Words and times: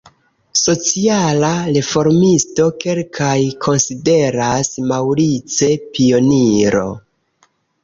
Sociala 0.59 1.51
reformisto, 1.75 2.65
kelkaj 2.85 3.35
konsideras 3.67 4.73
Maurice 4.95 5.71
pioniro. 6.01 6.91